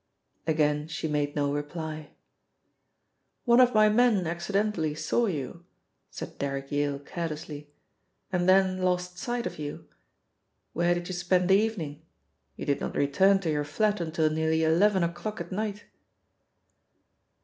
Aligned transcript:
Again 0.47 0.87
she 0.87 1.07
made 1.07 1.35
no 1.35 1.53
reply. 1.53 2.09
"One 3.45 3.59
of 3.59 3.75
my 3.75 3.87
men 3.87 4.25
accidentally 4.25 4.95
saw 4.95 5.27
you," 5.27 5.63
said 6.09 6.39
Derrick 6.39 6.71
Yale 6.71 6.97
carelessly, 6.97 7.71
"and 8.31 8.49
then 8.49 8.81
lost 8.81 9.19
sight 9.19 9.45
of 9.45 9.59
you. 9.59 9.87
Where 10.73 10.95
did 10.95 11.07
you 11.07 11.13
spend 11.13 11.49
the 11.49 11.55
evening 11.55 12.01
you 12.55 12.65
did 12.65 12.79
not 12.81 12.95
return 12.95 13.37
to 13.41 13.51
your 13.51 13.63
flat 13.63 14.01
until 14.01 14.31
nearly 14.31 14.63
eleven 14.63 15.03
o'clock 15.03 15.39
at 15.39 15.51
night." 15.51 15.85